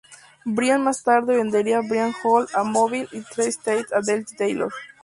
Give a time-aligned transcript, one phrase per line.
[0.45, 4.73] Byrd más tarde vendería Byrd Oil a Mobil y Three States a Delhi-Taylor.